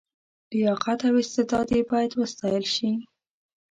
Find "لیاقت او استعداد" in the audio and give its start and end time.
0.53-1.67